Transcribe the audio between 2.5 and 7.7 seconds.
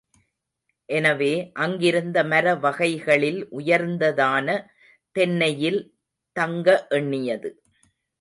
வகைகளில் உயர்ந்ததான தென்னையில் தங்க எண்ணியது.